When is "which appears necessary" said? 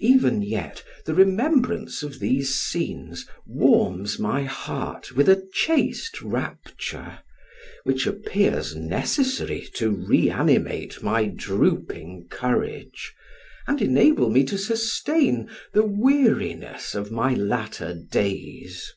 7.84-9.68